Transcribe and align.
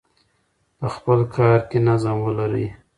په 0.77 0.87
خپل 0.95 1.19
کار 1.35 1.59
کې 1.69 1.79
نظم 1.87 2.17
ولرئ. 2.21 2.67